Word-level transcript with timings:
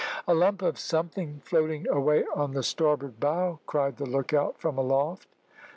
"A 0.27 0.33
lump 0.33 0.63
of 0.63 0.79
something 0.79 1.41
floating 1.45 1.87
away 1.87 2.23
on 2.33 2.53
the 2.55 2.63
starboard 2.63 3.19
bow," 3.19 3.59
cried 3.67 3.97
the 3.97 4.07
look 4.09 4.33
out 4.33 4.57
from 4.57 4.79
aloft. 4.79 5.27